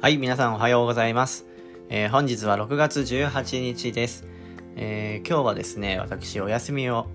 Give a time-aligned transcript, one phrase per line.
[0.00, 1.44] はい、皆さんおはようございます。
[1.88, 4.28] えー本日は6月18日です、
[4.76, 7.08] えー今日はですね、私お休みを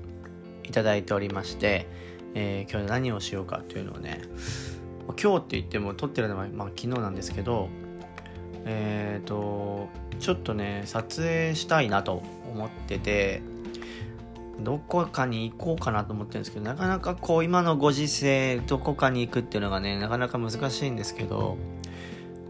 [0.65, 1.87] いただいておりまして、
[2.33, 4.23] えー今日何をしようかというのをね、
[5.07, 7.69] 今日って言っても撮ってるのは、まあ、昨日なんですけど、
[8.65, 9.87] えっ、と、
[10.19, 13.41] ちょっとね、撮影したいなと思ってて、
[14.59, 21.57] どこかに行こうかなと思ってるんですけど、なかなかこう今のご時世、どこかに行くっていうのがね、なかなか難しいんですけど、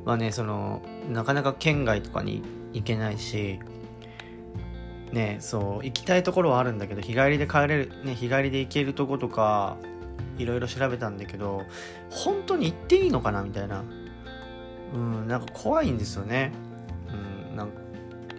[0.05, 2.43] まあね、その、なかなか県外とかに
[2.73, 3.59] 行けないし、
[5.11, 9.77] ね、そう、行きたいところはあるんだけど、日帰りで帰れる、ね、日帰りで行けるとことか、
[10.37, 11.61] いろいろ調べたんだけど、
[12.09, 13.83] 本当に行っていいのかなみたいな。
[14.93, 16.51] うん、なんか怖いんですよね。
[17.49, 17.73] うん、なんか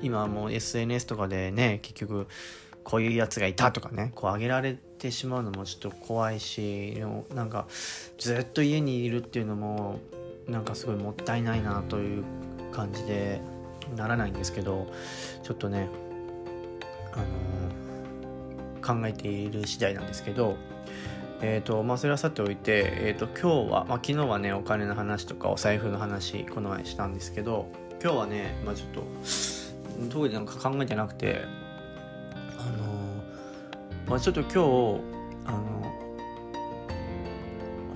[0.02, 2.26] 今はもう SNS とかでね、結局、
[2.82, 7.66] こういうやつがいたとかね、こう上げられてしまうのもちょっと怖いし、でもなんか
[8.18, 10.00] ずっと家にいるっていうのも、
[10.48, 12.24] なんかすごいもったいないなという
[12.72, 13.40] 感じで
[13.96, 14.86] ならないんですけど、
[15.42, 15.88] ちょっとね、
[17.12, 20.56] あの考えている次第なんですけど、
[21.40, 27.68] えーとまあ、それはさておいて、えー、と今日は、まあ、昨日はねお金の話とかお財布の話この前したんですけど
[28.02, 29.02] 今日はね、まあ、ちょっと
[30.10, 31.42] 特になんか考えてなくて
[32.58, 34.58] あのーまあ、ちょっと今日
[35.46, 35.92] あの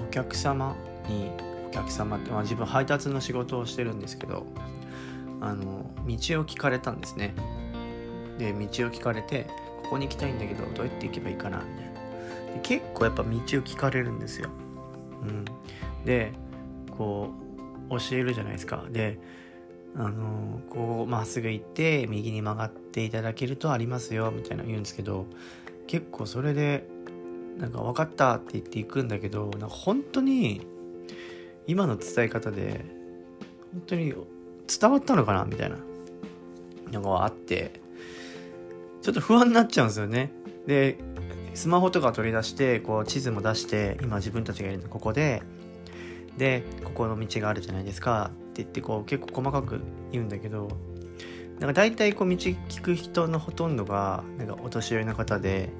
[0.07, 0.75] お客様
[1.07, 1.31] に
[1.69, 4.47] お客様って、まあ、自分配達の仕事をしてるんですけど
[5.41, 7.35] あの道を聞かれたんですね。
[8.39, 9.47] で道を聞かれて
[9.85, 12.01] ここに行きたいんだけどどうやって行けばいいかなみたいな。
[12.55, 14.49] で結構やっぱ道を聞かれるんですよ、
[15.23, 15.45] うん、
[16.05, 16.33] で
[16.91, 17.31] こ
[17.91, 18.85] う教えるじゃないですか。
[18.91, 19.19] で
[19.97, 25.27] あのこうまっすぐ行って右に曲がっていただけるとありますよみたいな言うんですけど
[25.87, 26.87] 結構それで
[27.59, 30.67] なんか分かったって言って行くんだけどなんか本当に
[31.69, 32.85] 今の伝え方で
[33.73, 34.15] 本当に
[34.67, 35.77] 伝わったのかなみたいな
[36.91, 37.81] のがあって
[39.03, 40.33] ちょっと不安になっちゃうんですよね。
[40.67, 40.99] で
[41.55, 45.43] スマホとか取り出してこう地図も出して今自分たちがいるのここで
[46.37, 49.81] でここの道があるじゃないですかって言ってこう結構細かく
[50.13, 50.69] 言うんだけど
[51.59, 55.71] なんか大体こう道聞く人のほとんどがなんかお年寄りの方で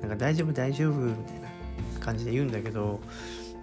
[0.00, 1.48] なんか大丈夫大丈夫みたいな
[2.00, 3.00] 感じで言うんだけど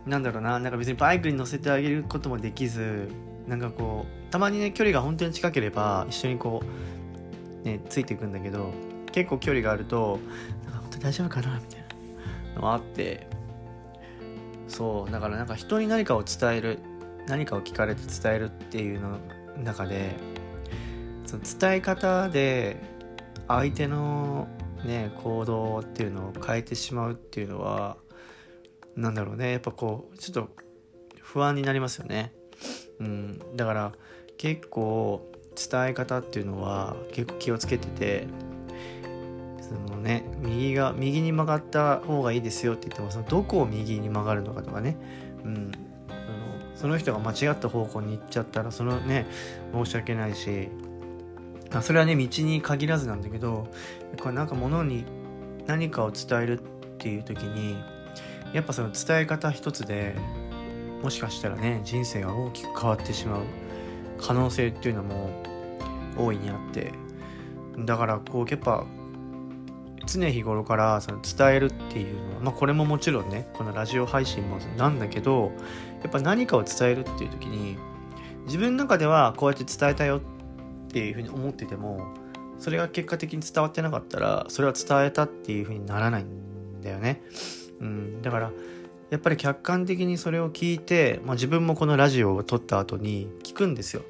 [0.05, 3.09] なんだろうななんか別にバイクに乗せてあげることもできず
[3.47, 6.61] なんかこうたまにね距離が本当に近ければ一緒にこ
[7.63, 8.71] うねついていくんだけど
[9.11, 10.19] 結構距離があると
[10.65, 11.85] なんか本当に大丈夫かなみたい
[12.55, 13.27] なのがあって
[14.67, 16.79] そうだからなんか人に何かを伝える
[17.27, 19.19] 何かを聞かれて伝えるっていうの
[19.63, 20.15] 中で
[21.25, 22.81] その伝え方で
[23.47, 24.47] 相手の
[24.83, 27.97] ね行動っていうのを変えてしまうっていうのは
[28.95, 29.51] なんだろうね。
[29.51, 30.49] やっぱこうちょっと
[31.21, 32.33] 不安になりますよね。
[32.99, 33.91] うん、だから
[34.37, 38.27] 結構伝え方っていうのは結構気をつけてて
[39.61, 44.97] そのね右が右に曲がった方がいいですよって言ってもそのどこを右に曲がるのかとかね、
[45.43, 45.71] うん、
[46.09, 49.27] あのその人が間違った方向に行っちゃったらそのね
[49.73, 50.69] 申し訳ないし
[51.71, 53.67] あそれはね道に限らずなんだけど
[54.19, 55.05] これなんか物に
[55.65, 56.63] 何かを伝えるっ
[56.97, 57.77] ていう時に
[58.53, 60.15] やっぱその伝え方一つで
[61.01, 63.41] もしかしたらね人生が大きく変わってしまう
[64.19, 65.43] 可能性っていうのも
[66.17, 66.93] 大いにあって
[67.79, 68.85] だからこうやっぱ
[70.05, 75.51] 常日頃からその伝えるっていうのは、まあ、これももちろんねこのラジオ配信もなんだけど
[76.01, 77.77] やっぱ何かを伝えるっていう時に
[78.45, 80.21] 自分の中ではこうやって伝えたよっ
[80.91, 82.13] ていうふうに思ってても
[82.59, 87.21] それが結果的に伝わってなかったらそれは伝えたっていうふうにならないんだよね。
[87.83, 88.51] うん、だから
[89.09, 94.01] やっぱり客観的にそれを聞いて、まあ、自分もこのラジオを撮った後に聞くんですよ。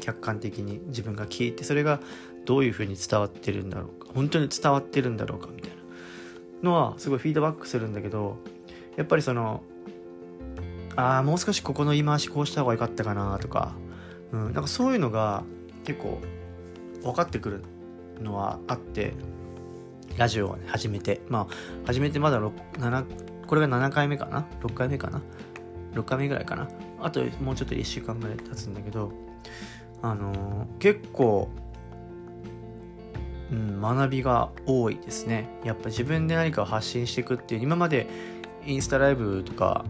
[0.00, 2.00] 客観的に自分が聞いてそれが
[2.46, 4.08] どういうふうに伝わってるんだろうか。
[4.14, 5.76] 本当に伝わってるんだろうかみたいな
[6.62, 8.38] のはすごいフィードバックするんだけど
[8.96, 9.62] やっぱりその
[10.96, 13.72] ああもう少しここの言い回しこうした方が良かったかなとか、
[14.32, 15.44] うん、なんかそういうのが
[15.84, 16.20] 結構
[17.02, 17.62] 分かってくる
[18.20, 19.14] のはあって
[20.18, 21.54] ラジオを、ね、始めてまあ
[21.86, 25.22] 始めてまだ6 7これが7回目かな？6回目かな
[25.94, 26.68] ？6回目ぐらいかな？
[27.00, 29.12] あともうちょっと1週間ぐらい経つんだけど
[30.02, 31.48] あのー結構、
[33.50, 35.48] うん、学びが多いですね。
[35.64, 38.06] やっぱ自分で何かを発信していくっていう今まで
[38.66, 39.84] インスタライブとか、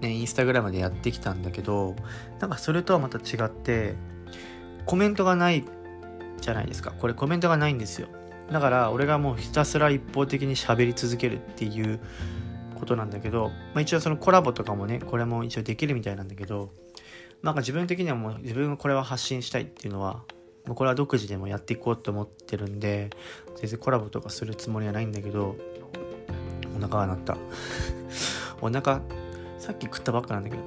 [0.00, 1.96] ね、インスタグラムでやってきたんだけど
[2.38, 3.96] なんかそれとはまた違って
[4.84, 5.64] コメントがない
[6.40, 6.92] じゃないですか。
[6.92, 8.08] これコメントがないんですよ。
[8.50, 12.00] だから俺がもうひたすら一方的に喋り続けるっていう
[12.78, 16.70] ことなんだけど、まあ、一応そのコラボとかもねこれも一応できるみたいなんだけど
[17.42, 20.22] なんか自分的にはもう自分がこれは発信したいっていうのは
[20.66, 23.10] もうこれは独自でもやっていこうと思ってるんで
[23.56, 25.56] 全然コラボとかするつもりはないんだけど
[26.76, 27.36] お腹が鳴った。
[28.60, 29.00] お腹
[29.58, 30.62] さっき食ったばっかなんだけど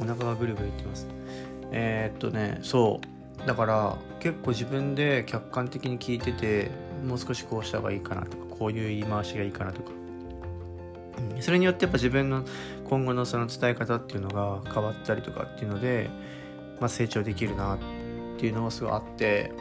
[0.00, 1.08] お腹がぐるぐるいってます。
[1.70, 3.00] えー、っとねそ
[3.44, 3.46] う。
[3.46, 6.70] だから結構自分で客観的に聞いてて
[7.04, 9.90] もう少しこうした方がいいかなとかこういう言い回しがいいかなとか、
[11.34, 12.44] うん、それによってやっぱ自分の
[12.84, 16.10] 今後のその伝え方っていうのが変わったりとかっていうので、
[16.80, 17.78] まあ、成長できるなっ
[18.38, 19.52] ていうのがすごいあって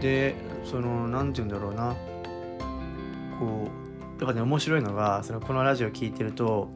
[0.00, 0.34] で
[0.64, 1.96] その何て言うんだろうな
[3.38, 3.68] こ
[4.18, 6.70] うやっぱね面白いのがそのこのラジオ聞いてると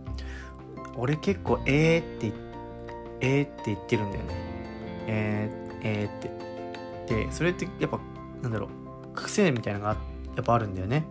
[0.97, 2.33] 俺結構「えー」って
[3.21, 4.35] 「えー」って言ってるんだよね。
[5.09, 6.47] えー、えー、って。
[7.07, 8.01] でそれってやっぱ
[8.43, 8.86] なんだろう
[9.17, 9.97] 癖みたいなのが
[10.37, 11.07] やっぱあるんだよね。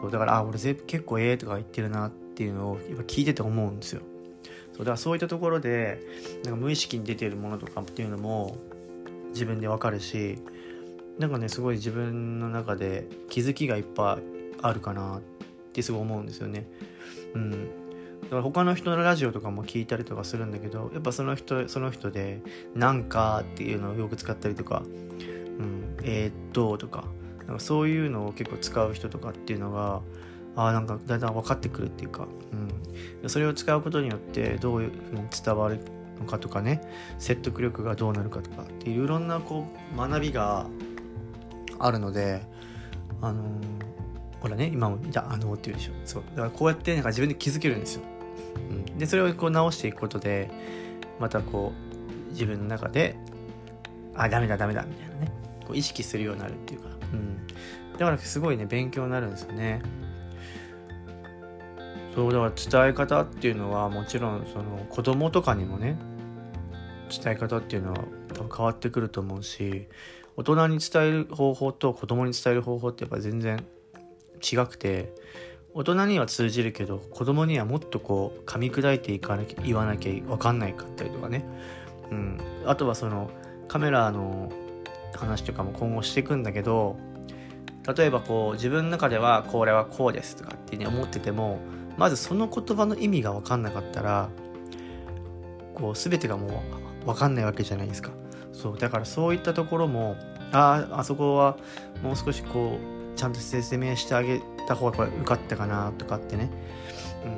[0.00, 4.02] そうだからあ俺結構ええとか言ってるなっていうのをやっぱ聞いてて思うんですよ。
[4.72, 6.00] そうだからそういったところで
[6.44, 8.58] なんか無意識に出てるものとかっていうのも
[9.30, 10.38] 自分でわかるし
[11.18, 14.22] なんかねすごい自分の中で気づきがいっぱい
[14.60, 15.20] あるかなっ
[15.72, 16.66] てすごい思うんですよね。
[17.34, 22.42] うん、だから他の人のラジオとかも聞いたりとかするんだけどやっぱその人その人で
[22.74, 24.82] 「なんか」っていうのをよく使ったりとか
[25.58, 27.04] 「うん、えー、っと」とか
[27.46, 30.02] なんかそういうのを結構使う人とかっていうのが
[30.56, 32.26] あなんかだんだん分かってくるっていうか、
[33.22, 35.78] うん、それを使うことによってどういうふうに伝わる
[36.18, 36.80] のかとかね
[37.18, 40.66] 説得力がどうなるかとかっていういろんなこう学びが
[41.78, 42.42] あるので
[43.20, 43.46] あのー、
[44.40, 45.92] ほらね今も「じゃああの」って言うでしょ。
[46.04, 46.22] そう。
[46.30, 48.02] だからこうやってなんか自分で気づけるんですよ。
[48.70, 50.50] うん、でそれをこう直していくことで
[51.20, 51.72] またこ
[52.28, 53.16] う自分の中で
[54.14, 55.32] 「あダメだダメだ」みたいなね。
[55.66, 57.46] こう意識するようになるっていうか、うん、
[57.92, 59.82] だからすごいね勉強になるんですよね。
[62.14, 65.98] そうだから伝え方っていうのはもちろんその子供とかにもね
[67.10, 67.98] 伝え方っていうのは
[68.34, 69.86] 変わってくると思うし
[70.36, 73.62] 大人に伝える方法と子供に伝える方法ってやっぱ全然
[74.40, 75.12] 違くて
[75.74, 81.44] 大人には通じるけど子供にはもっとこう噛み砕いていかなきゃ言わなきゃ分かんないかったりとかね、
[82.10, 83.30] うん、あとはその
[83.68, 84.50] カメラの
[85.14, 86.96] 話とかも今後していくんだけど
[87.96, 91.58] 例えばこう自分の中ではこれはこうですとかってね思ってても
[91.96, 94.28] まずその言葉の意味が分かんなかったら
[95.74, 96.62] こう全てがも
[97.02, 98.10] う分かんないわけじゃないですか。
[98.52, 100.16] そうだからそういったところも
[100.50, 101.58] あああそこは
[102.02, 102.78] もう少しこ
[103.14, 106.50] うちゃんと説明してあげた方がこれ受かったかなとかってね、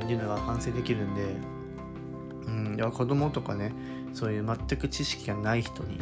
[0.03, 1.23] うん、いうのが反省できるんで、
[2.47, 3.73] うん、いや子供とかね
[4.13, 5.99] そういう全く知識がない人に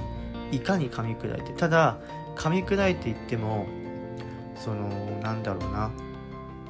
[0.52, 1.98] いかに噛み砕いてただ
[2.36, 3.66] 噛み砕いていっても
[4.56, 4.88] その
[5.22, 5.90] なんだろうな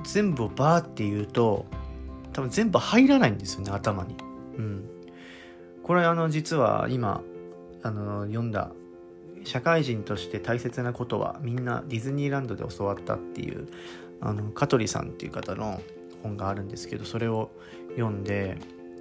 [0.05, 1.67] 全部をバーって言うと
[2.33, 4.15] 多分全部入らないんですよね頭に。
[4.59, 4.89] うん、
[5.83, 7.23] これあの実は今
[7.83, 8.71] あの読んだ
[9.45, 13.69] 社会人として大切なことはみんなディズニーランドで教わったっていう
[14.21, 15.81] あの香取さんっていう方の
[16.23, 17.51] 本があるんですけどそれを
[17.97, 18.59] 読んで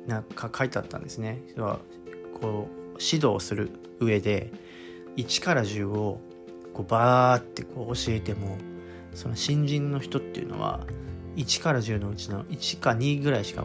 [0.07, 1.41] なんか書いてあったんですね。
[1.57, 1.79] は
[2.39, 4.51] こう指導する上で
[5.17, 6.19] 1から10を
[6.73, 8.57] こうバーってこう教えても
[9.13, 10.81] その新人の人っていうのは
[11.35, 13.63] 1から10のうちの1か2ぐらいしか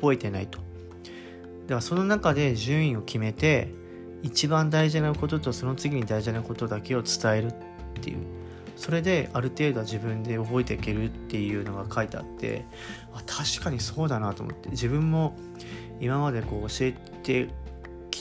[0.00, 0.58] 覚えてないと。
[0.58, 3.72] だからその中で順位を決めて
[4.22, 7.54] 一番大事なこととその次に大事なことだけを伝えるっ
[8.02, 8.18] ていう
[8.76, 12.64] それである程度は自分で覚えていけるっていうのが書いてあって
[13.12, 15.36] あ確かにそうだなと思って自分も
[16.00, 17.48] 今までこう教えて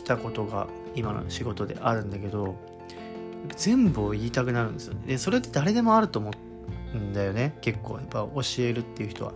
[0.04, 2.56] たことが今の仕事であるんだけど
[3.56, 4.94] 全部を言いたくなるんですよ。
[4.94, 6.32] ねでそれって誰でもあると思
[6.94, 7.58] うんだよね。
[7.62, 9.34] 結構やっぱ教えるっていう人は。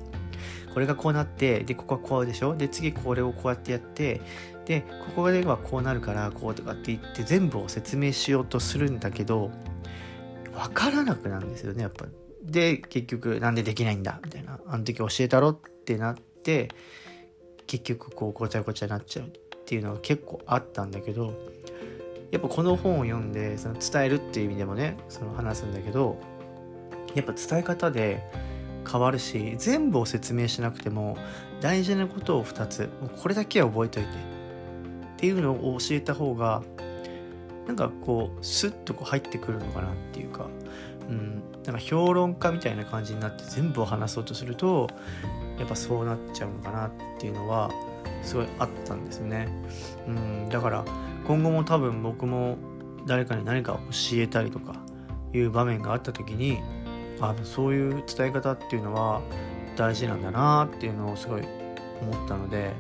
[0.74, 2.56] これがこうなってでここはこうでしょ？
[2.56, 4.22] で次これをこうやってやって
[4.66, 9.50] でここではこうなるからこうとかって言って全部を説明しようとするんだけど
[10.54, 12.06] 分からなくなるんですよねやっぱ。
[12.44, 14.20] で結局なんでできないんだ？
[14.24, 14.60] みたいな。
[14.68, 15.50] あの時教えたろ？
[15.50, 16.70] ってなって
[17.66, 19.34] 結局こうごちゃごちゃになっちゃう。
[19.68, 21.34] っていうのが結構あったんだけど
[22.32, 26.18] やっぱこの本を読んでその伝えるっていう意味でもねその話すんだけど
[27.16, 28.24] やっぱ伝え方で
[28.90, 31.18] 変わるし全部を説明しなくても
[31.60, 32.90] 大事なことを2つ
[33.22, 34.14] これだけは覚えといてっ
[35.18, 36.64] ていうのを教えた方が
[37.66, 40.48] なんかこうスッとこう入ってくるのかなっていうか、
[41.10, 44.88] うん、なんか評論家みたいな感じになって全部を話そうとすると
[45.60, 47.70] やっぱそうなっちゃうのかなっていうのは
[48.24, 49.48] すごいあったんですよね。
[50.08, 50.86] うん、だから
[51.26, 52.58] 今後も多分僕も
[53.06, 54.76] 誰かに何か教えたりとか
[55.34, 56.60] いう場面があった時に
[57.20, 59.22] あのそういう伝え方っていうのは
[59.76, 61.44] 大事なんだなっていうのをすごい
[62.02, 62.74] 思ったので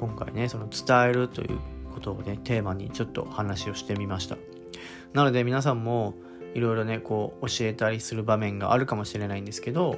[0.00, 1.58] 今回ねその伝えるという
[1.94, 4.36] ことをねテーマにちょっと話をしてみました
[5.12, 6.14] なので皆さんも
[6.54, 9.96] いろいろねこう教えたりする場面があるかもしれないんですけど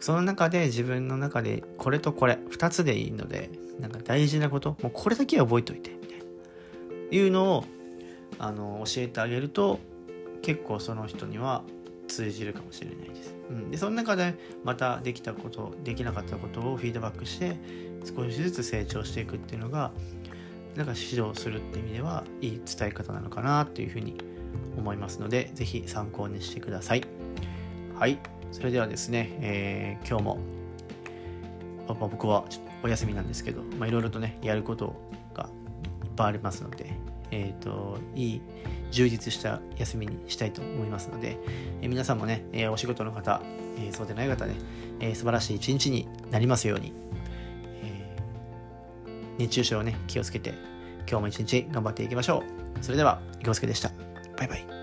[0.00, 6.24] その中で自分の中でこれとこれ2つでいいのでなんか大事なこともうこれだけは覚えといてみたいな
[7.10, 7.64] いうのを
[8.38, 9.80] あの教えてあげると
[10.42, 11.62] 結構その人には
[12.08, 13.34] 通じるかもしれないです。
[13.50, 17.56] うん、でその中でまたできたことできなかったことをフィードバックして
[18.04, 19.92] 少しずつ成長していくっていうのが
[20.74, 24.16] なんか指導するって意味ではいい伝え方なのかなっていうふうに
[24.76, 27.02] 思いますので是非参考にしてください。
[27.94, 28.18] はい
[28.52, 30.38] それではですね、えー、今日も
[31.98, 34.94] 僕はちょっとお休みなんですけどいろいろとねやること
[35.34, 35.48] が
[36.04, 36.94] いっぱいありますので
[37.30, 38.40] えっ、ー、といい
[38.90, 41.38] 充実した休みにしたいと思いますので、
[41.82, 43.42] え皆さんもね、えお仕事の方、
[43.76, 44.54] えそうでない方ね、
[45.00, 46.92] え素晴らしい一日になりますように、
[47.82, 48.16] え
[49.38, 50.54] 熱中症をね、気をつけて、
[51.08, 52.44] 今日も一日頑張っていきましょ
[52.80, 52.84] う。
[52.84, 53.90] それでは、洋介でした。
[54.38, 54.75] バイバイ。